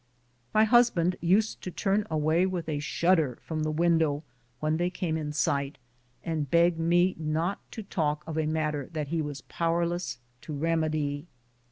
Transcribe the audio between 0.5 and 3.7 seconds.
My husband used to turn away with a shudder from the